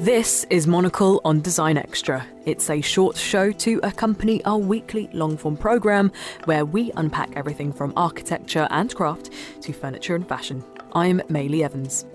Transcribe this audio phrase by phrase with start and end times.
[0.00, 2.26] This is Monocle on Design Extra.
[2.46, 6.12] It's a short show to accompany our weekly long form programme
[6.44, 9.30] where we unpack everything from architecture and craft
[9.62, 10.64] to furniture and fashion.
[10.92, 12.06] I'm Maylie Evans.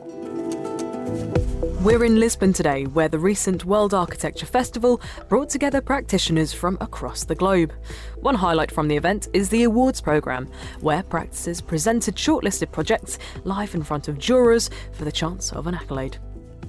[1.84, 7.26] We're in Lisbon today, where the recent World Architecture Festival brought together practitioners from across
[7.26, 7.74] the globe.
[8.16, 10.48] One highlight from the event is the awards programme,
[10.80, 15.76] where practices presented shortlisted projects live in front of jurors for the chance of an
[15.76, 16.16] accolade.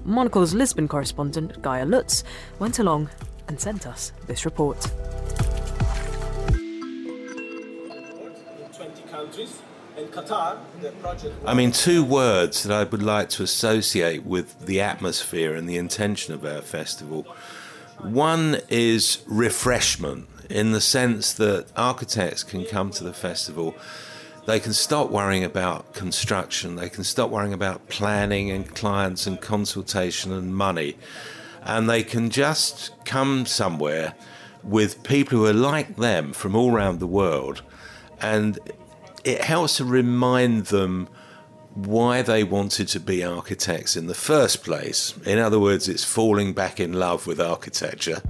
[0.05, 2.25] Monocle's Lisbon correspondent, Gaia Lutz,
[2.59, 3.09] went along
[3.47, 4.85] and sent us this report.
[9.97, 11.37] In Qatar, the project.
[11.47, 15.77] I mean, two words that I would like to associate with the atmosphere and the
[15.77, 17.23] intention of our festival.
[18.01, 23.77] One is refreshment, in the sense that architects can come to the festival.
[24.47, 29.41] They can stop worrying about construction, they can stop worrying about planning and clients and
[29.41, 30.97] consultation and money,
[31.63, 34.15] and they can just come somewhere
[34.65, 37.63] with people who are like them from all around the world
[38.21, 38.59] and
[39.25, 41.09] it helps to remind them
[41.73, 45.15] why they wanted to be architects in the first place.
[45.25, 48.21] In other words, it's falling back in love with architecture.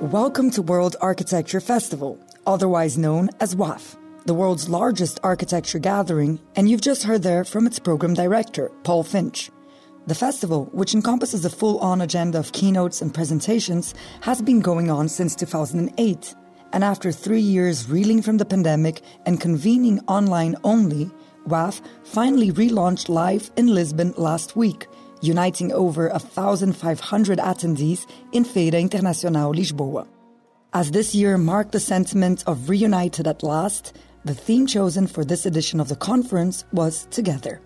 [0.00, 6.68] Welcome to World Architecture Festival, otherwise known as WAF, the world's largest architecture gathering, and
[6.68, 9.50] you've just heard there from its program director, Paul Finch.
[10.06, 14.90] The festival, which encompasses a full on agenda of keynotes and presentations, has been going
[14.90, 16.34] on since 2008
[16.72, 21.10] and after three years reeling from the pandemic and convening online only,
[21.48, 24.86] WAF finally relaunched live in Lisbon last week,
[25.20, 30.06] uniting over 1,500 attendees in Feira Internacional Lisboa.
[30.72, 35.44] As this year marked the sentiment of reunited at last, the theme chosen for this
[35.44, 37.60] edition of the conference was Together.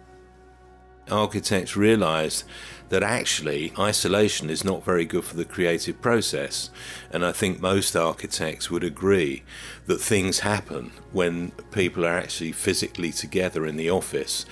[1.10, 2.44] Architects realised
[2.88, 6.70] that actually isolation is not very good for the creative process.
[7.10, 9.42] And I think most architects would agree
[9.86, 14.46] that things happen when people are actually physically together in the office,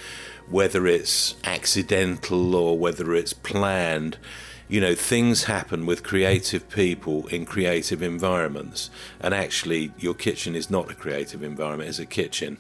[0.49, 4.19] whether it's accidental or whether it's planned.
[4.67, 8.91] You know, things happen with creative people in creative environments.
[9.21, 12.59] And actually, your kitchen is not a creative environment, it's a kitchen.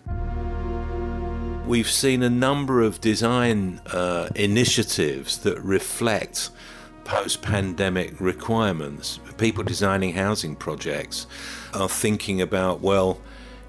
[1.66, 6.50] We've seen a number of design uh, initiatives that reflect
[7.04, 9.19] post pandemic requirements.
[9.38, 11.26] People designing housing projects
[11.72, 13.19] are thinking about, well,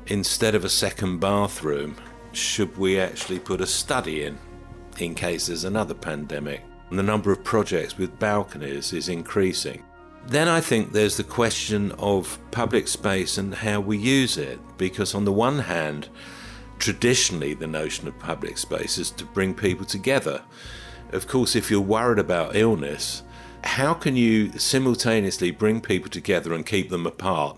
[0.08, 1.96] instead of a second bathroom,
[2.34, 4.38] should we actually put a study in
[5.00, 6.64] in case there's another pandemic?
[6.90, 9.86] And the number of projects with balconies is increasing.
[10.28, 15.16] Then I think there's the question of public space and how we use it, because
[15.16, 16.10] on the one hand,
[16.80, 20.42] traditionally the notion of public space is to bring people together.
[21.12, 23.24] Of course, if you're worried about illness,
[23.64, 27.58] how can you simultaneously bring people together and keep them apart?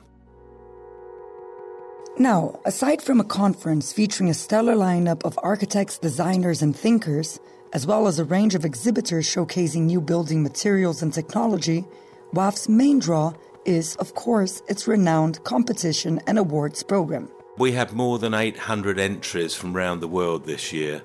[2.18, 7.40] Now, aside from a conference featuring a stellar lineup of architects, designers, and thinkers,
[7.74, 11.86] as well as a range of exhibitors showcasing new building materials and technology,
[12.34, 13.34] WAF's main draw
[13.66, 17.30] is, of course, its renowned competition and awards program.
[17.58, 21.02] We had more than 800 entries from around the world this year,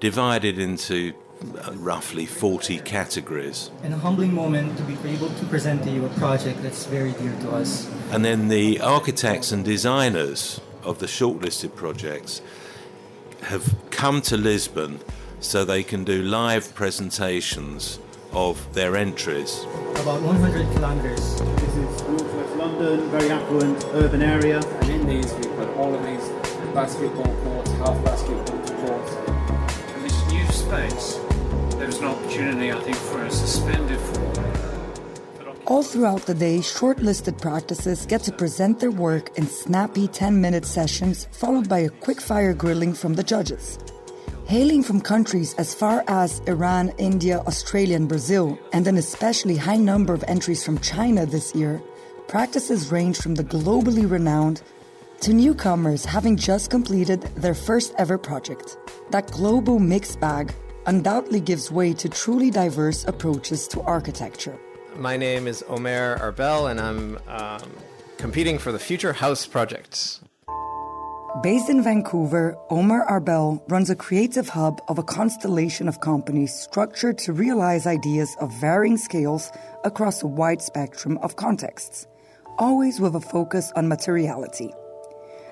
[0.00, 1.12] divided into
[1.42, 3.70] uh, roughly 40 categories.
[3.82, 7.12] And a humbling moment to be able to present to you a project that's very
[7.12, 7.90] dear to us.
[8.10, 12.40] And then the architects and designers of the shortlisted projects
[13.42, 15.00] have come to Lisbon
[15.40, 17.98] so they can do live presentations
[18.32, 19.64] of their entries.
[19.96, 21.40] About 100 kilometers.
[21.40, 24.58] This is Northwest London, very affluent urban area.
[24.60, 26.28] And in these we put all of these
[26.74, 29.12] basketball courts, half basketball courts.
[29.94, 31.18] And this new space,
[31.76, 34.50] there's an opportunity, I think, for a suspended floor.
[35.66, 40.66] All throughout the day, shortlisted practices get to present their work in snappy 10 minute
[40.66, 43.78] sessions, followed by a quick fire grilling from the judges.
[44.50, 49.76] Hailing from countries as far as Iran, India, Australia, and Brazil, and an especially high
[49.76, 51.80] number of entries from China this year,
[52.26, 54.62] practices range from the globally renowned
[55.20, 58.76] to newcomers having just completed their first ever project.
[59.12, 60.52] That global mixed bag
[60.84, 64.58] undoubtedly gives way to truly diverse approaches to architecture.
[64.96, 67.70] My name is Omer Arbel, and I'm um,
[68.18, 70.18] competing for the Future House Project.
[71.38, 77.18] Based in Vancouver, Omer Arbel runs a creative hub of a constellation of companies structured
[77.18, 79.52] to realize ideas of varying scales
[79.84, 82.08] across a wide spectrum of contexts,
[82.58, 84.74] always with a focus on materiality.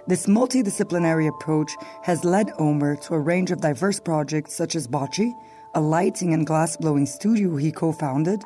[0.08, 1.70] This multidisciplinary approach
[2.02, 5.32] has led Omer to a range of diverse projects such as Bocci,
[5.76, 8.42] a lighting and glass blowing studio he co founded,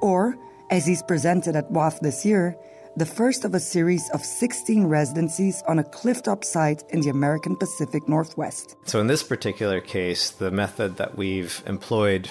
[0.00, 0.36] or,
[0.68, 2.56] as he's presented at WAF this year,
[2.96, 7.56] the first of a series of 16 residencies on a clifftop site in the American
[7.56, 8.76] Pacific Northwest.
[8.84, 12.30] So, in this particular case, the method that we've employed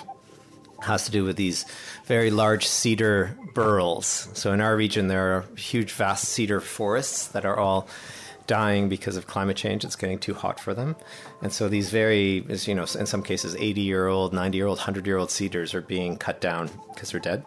[0.81, 1.65] has to do with these
[2.05, 4.29] very large cedar burls.
[4.33, 7.87] So, in our region, there are huge, vast cedar forests that are all
[8.51, 9.85] dying because of climate change.
[9.85, 10.97] It's getting too hot for them.
[11.41, 14.77] And so these very, you know, in some cases, 80 year old, 90 year old,
[14.77, 17.45] 100 year old cedars are being cut down because they're dead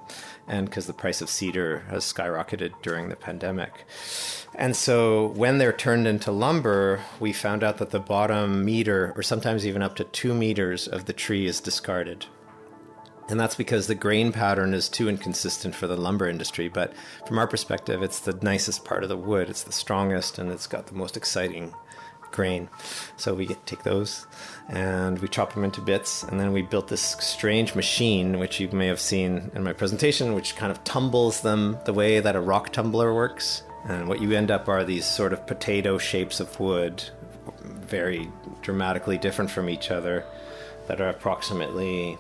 [0.49, 3.85] and because the price of cedar has skyrocketed during the pandemic.
[4.55, 9.23] And so when they're turned into lumber, we found out that the bottom meter, or
[9.23, 12.25] sometimes even up to two meters of the tree, is discarded
[13.29, 16.69] and that's because the grain pattern is too inconsistent for the lumber industry.
[16.69, 16.93] But
[17.27, 19.49] from our perspective, it's the nicest part of the wood.
[19.49, 21.73] It's the strongest and it's got the most exciting
[22.33, 22.69] grain.
[23.17, 24.27] So we take those
[24.69, 26.23] and we chop them into bits.
[26.25, 30.35] And then we built this strange machine, which you may have seen in my presentation,
[30.35, 33.63] which kind of tumbles them the way that a rock tumbler works.
[33.87, 37.05] And what you end up are these sort of potato shapes of wood,
[37.63, 38.31] very
[38.63, 40.25] dramatically different from each other,
[40.89, 42.19] that are approximately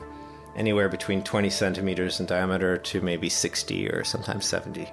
[0.56, 4.88] anywhere between 20 centimeters in diameter to maybe 60 or sometimes 70.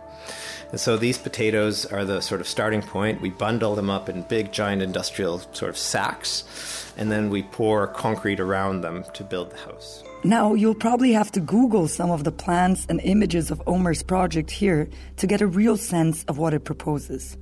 [0.71, 3.21] And so these potatoes are the sort of starting point.
[3.21, 7.87] We bundle them up in big, giant industrial sort of sacks, and then we pour
[7.87, 10.03] concrete around them to build the house.
[10.23, 14.51] Now, you'll probably have to Google some of the plans and images of Omer's project
[14.51, 14.87] here
[15.17, 17.37] to get a real sense of what it proposes.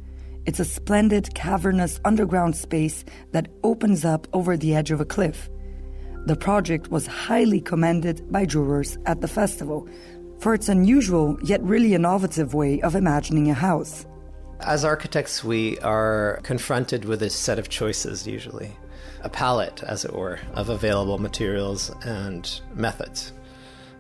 [0.45, 5.49] It's a splendid, cavernous underground space that opens up over the edge of a cliff
[6.25, 9.87] the project was highly commended by jurors at the festival
[10.39, 14.05] for its unusual yet really innovative way of imagining a house.
[14.61, 18.71] As architects, we are confronted with a set of choices usually,
[19.21, 23.31] a palette, as it were, of available materials and methods.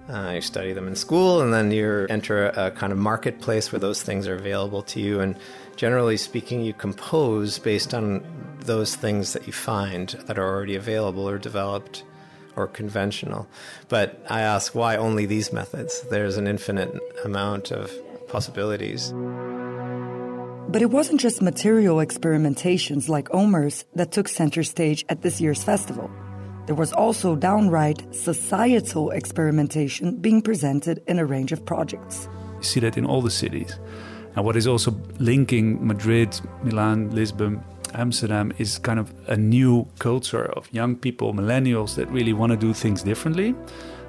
[0.09, 3.79] Uh, you study them in school, and then you enter a kind of marketplace where
[3.79, 5.19] those things are available to you.
[5.19, 5.37] And
[5.75, 8.23] generally speaking, you compose based on
[8.59, 12.03] those things that you find that are already available or developed
[12.59, 13.47] or conventional.
[13.87, 16.01] But I ask why only these methods?
[16.09, 17.91] There's an infinite amount of
[18.27, 19.13] possibilities.
[20.69, 25.63] But it wasn't just material experimentations like Omer's that took center stage at this year's
[25.63, 26.11] festival.
[26.67, 32.29] There was also downright societal experimentation being presented in a range of projects.
[32.57, 33.79] You see that in all the cities.
[34.35, 37.63] And what is also linking Madrid, Milan, Lisbon,
[37.93, 42.57] Amsterdam is kind of a new culture of young people, millennials that really want to
[42.57, 43.55] do things differently.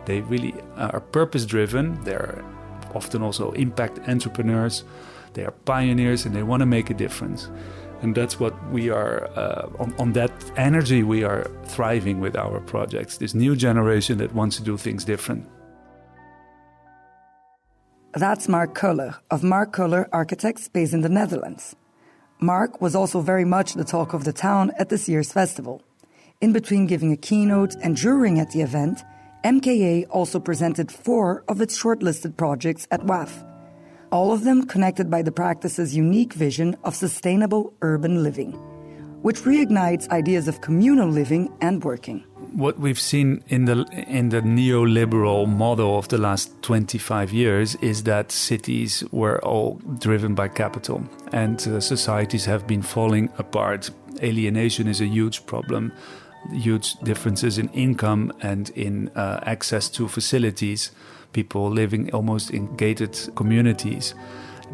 [0.06, 2.02] They really are purpose driven.
[2.04, 2.44] They're
[2.94, 4.84] often also impact entrepreneurs.
[5.34, 7.50] They are pioneers and they want to make a difference.
[8.02, 12.60] And that's what we are, uh, on, on that energy, we are thriving with our
[12.60, 13.18] projects.
[13.18, 15.46] This new generation that wants to do things different.
[18.14, 21.76] That's Marc Koehler of Marc Koehler Architects based in the Netherlands.
[22.42, 25.82] Marc was also very much the talk of the town at this year's festival.
[26.40, 29.04] In between giving a keynote and jurying at the event,
[29.44, 33.46] MKA also presented four of its shortlisted projects at WAF,
[34.10, 38.52] all of them connected by the practice's unique vision of sustainable urban living,
[39.20, 44.40] which reignites ideas of communal living and working what we've seen in the in the
[44.40, 51.04] neoliberal model of the last 25 years is that cities were all driven by capital
[51.32, 53.90] and uh, societies have been falling apart.
[54.22, 55.92] Alienation is a huge problem
[56.52, 60.90] huge differences in income and in uh, access to facilities
[61.32, 64.14] people living almost in gated communities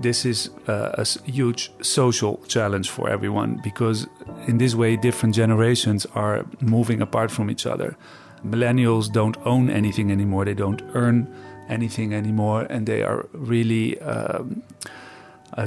[0.02, 4.06] this is uh, a huge social challenge for everyone because
[4.46, 7.96] in this way different generations are moving apart from each other.
[8.44, 10.44] Millennials don't own anything anymore.
[10.44, 11.32] They don't earn
[11.68, 14.62] anything anymore and they are really um,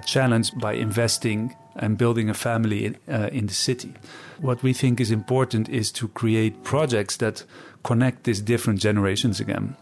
[0.06, 3.94] challenged by investing and building a family in, uh, in the city.
[4.40, 7.44] What we think is important is to create projects that
[7.84, 9.76] connect these different generations again.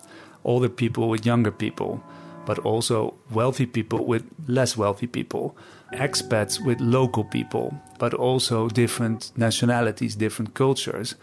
[0.44, 2.04] Older people with younger people
[2.48, 5.58] but also wealthy people with less wealthy people,
[5.94, 11.16] expats with local people, but also different nationalities, different cultures,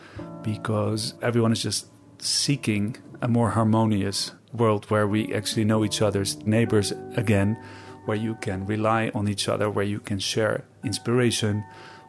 [0.42, 1.86] because everyone is just
[2.18, 7.56] seeking a more harmonious world where we actually know each other's neighbors again,
[8.04, 11.64] where you can rely on each other, where you can share inspiration,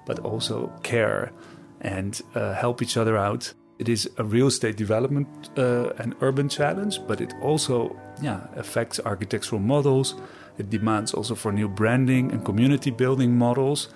[0.05, 1.31] but also care
[1.79, 3.53] and uh, help each other out.
[3.77, 5.27] It is a real estate development
[5.57, 10.15] uh, and urban challenge, but it also yeah, affects architectural models.
[10.57, 13.89] It demands also for new branding and community building models.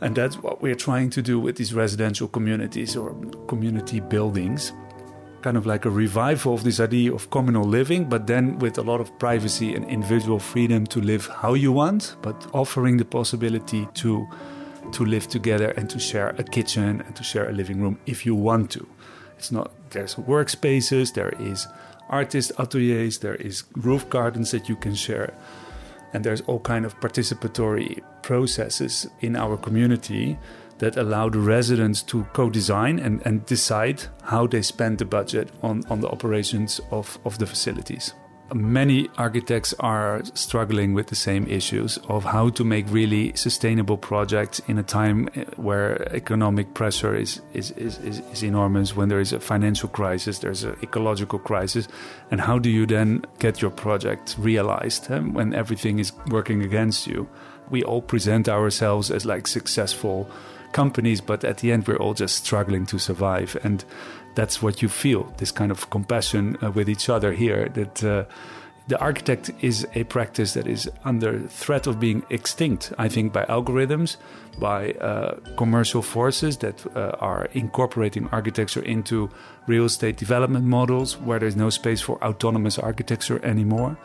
[0.00, 3.14] And that's what we're trying to do with these residential communities or
[3.48, 4.72] community buildings.
[5.42, 8.82] Kind of like a revival of this idea of communal living, but then with a
[8.82, 13.88] lot of privacy and individual freedom to live how you want, but offering the possibility
[13.94, 14.26] to
[14.92, 18.26] to live together and to share a kitchen and to share a living room if
[18.26, 18.86] you want to.
[19.38, 21.66] It's not there's workspaces, there is
[22.08, 25.34] artist ateliers, there is roof gardens that you can share.
[26.12, 30.38] And there's all kind of participatory processes in our community
[30.78, 35.84] that allow the residents to co-design and, and decide how they spend the budget on,
[35.88, 38.14] on the operations of, of the facilities
[38.52, 44.60] many architects are struggling with the same issues of how to make really sustainable projects
[44.68, 49.20] in a time eh, where economic pressure is, is, is, is, is enormous, when there
[49.20, 51.88] is a financial crisis, there's an ecological crisis.
[52.30, 57.06] And how do you then get your project realized eh, when everything is working against
[57.06, 57.28] you?
[57.70, 60.28] We all present ourselves as like successful
[60.74, 63.56] companies, but at the end, we're all just struggling to survive.
[63.64, 63.82] And
[64.34, 68.24] that's what you feel this kind of compassion uh, with each other here that uh,
[68.86, 73.44] the architect is a practice that is under threat of being extinct i think by
[73.46, 74.16] algorithms
[74.58, 79.30] by uh, commercial forces that uh, are incorporating architecture into
[79.66, 83.96] real estate development models where there's no space for autonomous architecture anymore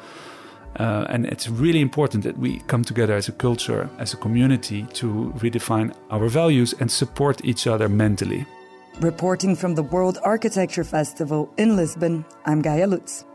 [0.77, 4.83] uh, and it's really important that we come together as a culture, as a community,
[4.93, 8.45] to redefine our values and support each other mentally.
[8.99, 13.25] Reporting from the World Architecture Festival in Lisbon, I'm Gaia Lutz.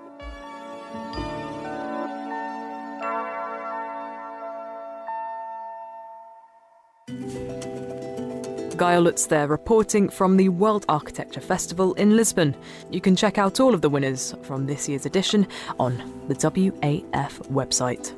[8.76, 12.56] Gaia Lutz there reporting from the World Architecture Festival in Lisbon.
[12.90, 15.46] You can check out all of the winners from this year's edition
[15.78, 18.12] on the WAF website.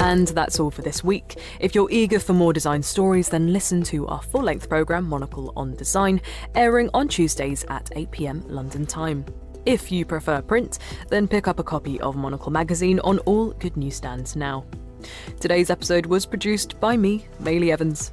[0.00, 1.38] And that's all for this week.
[1.58, 5.52] If you're eager for more design stories, then listen to our full length programme, Monocle
[5.56, 6.20] on Design,
[6.54, 9.24] airing on Tuesdays at 8pm London time.
[9.66, 13.76] If you prefer print, then pick up a copy of Monocle magazine on all good
[13.76, 14.64] newsstands now.
[15.40, 18.12] Today's episode was produced by me, Maylie Evans.